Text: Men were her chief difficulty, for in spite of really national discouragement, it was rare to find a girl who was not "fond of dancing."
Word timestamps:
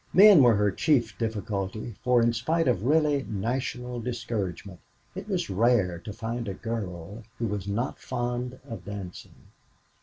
Men 0.13 0.41
were 0.41 0.55
her 0.55 0.71
chief 0.71 1.15
difficulty, 1.19 1.93
for 2.03 2.23
in 2.23 2.33
spite 2.33 2.67
of 2.67 2.85
really 2.85 3.21
national 3.21 3.99
discouragement, 4.01 4.79
it 5.13 5.29
was 5.29 5.47
rare 5.51 5.99
to 5.99 6.11
find 6.11 6.47
a 6.47 6.55
girl 6.55 7.21
who 7.37 7.45
was 7.45 7.67
not 7.67 7.99
"fond 7.99 8.57
of 8.67 8.83
dancing." 8.85 9.49